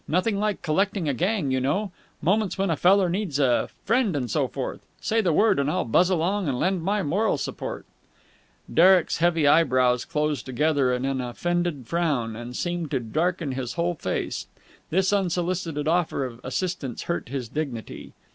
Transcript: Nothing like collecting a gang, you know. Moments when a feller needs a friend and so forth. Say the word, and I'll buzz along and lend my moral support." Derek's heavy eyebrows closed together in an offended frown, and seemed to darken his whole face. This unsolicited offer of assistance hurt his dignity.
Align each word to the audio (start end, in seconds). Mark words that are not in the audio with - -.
Nothing 0.07 0.39
like 0.39 0.63
collecting 0.63 1.07
a 1.07 1.13
gang, 1.13 1.51
you 1.51 1.59
know. 1.61 1.91
Moments 2.23 2.57
when 2.57 2.71
a 2.71 2.75
feller 2.75 3.07
needs 3.07 3.37
a 3.37 3.69
friend 3.85 4.15
and 4.15 4.31
so 4.31 4.47
forth. 4.47 4.83
Say 4.99 5.21
the 5.21 5.31
word, 5.31 5.59
and 5.59 5.69
I'll 5.69 5.85
buzz 5.85 6.09
along 6.09 6.47
and 6.49 6.57
lend 6.59 6.81
my 6.81 7.03
moral 7.03 7.37
support." 7.37 7.85
Derek's 8.73 9.17
heavy 9.19 9.45
eyebrows 9.45 10.03
closed 10.05 10.47
together 10.47 10.91
in 10.91 11.05
an 11.05 11.21
offended 11.21 11.85
frown, 11.85 12.35
and 12.35 12.55
seemed 12.55 12.89
to 12.89 12.99
darken 12.99 13.51
his 13.51 13.73
whole 13.73 13.93
face. 13.93 14.47
This 14.89 15.13
unsolicited 15.13 15.87
offer 15.87 16.25
of 16.25 16.41
assistance 16.43 17.03
hurt 17.03 17.29
his 17.29 17.47
dignity. 17.47 18.13